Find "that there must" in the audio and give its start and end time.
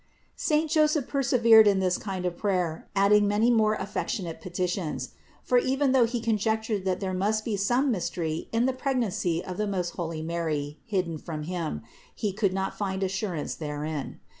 6.85-7.45